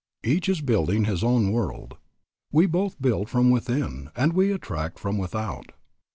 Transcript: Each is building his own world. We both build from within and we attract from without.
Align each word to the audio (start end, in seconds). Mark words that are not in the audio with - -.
Each 0.23 0.49
is 0.49 0.61
building 0.61 1.05
his 1.05 1.23
own 1.23 1.51
world. 1.51 1.95
We 2.51 2.65
both 2.65 2.99
build 2.99 3.29
from 3.29 3.51
within 3.51 4.09
and 4.15 4.33
we 4.33 4.51
attract 4.51 4.97
from 4.97 5.19
without. 5.19 5.73